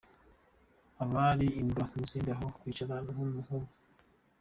[1.03, 3.57] Aba ari imbwa mu zindi, aho kwicara nk’ubu.